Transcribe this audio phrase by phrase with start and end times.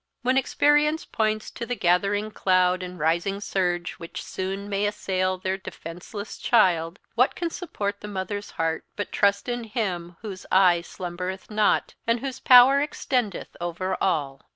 [0.23, 5.57] When experience points to the gathering cloud and rising surge which soon may assail their
[5.59, 11.51] defenceless child, what can support the mother's heart but trust in Him whose eye slumbereth
[11.51, 14.41] not, and whose power extendeth over all?